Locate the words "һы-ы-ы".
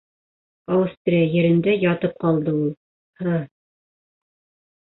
3.21-3.47